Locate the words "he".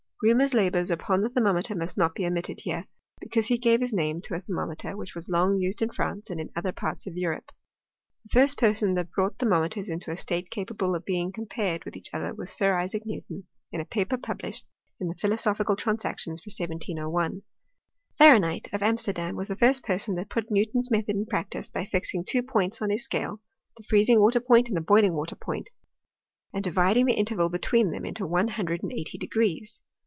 3.47-3.57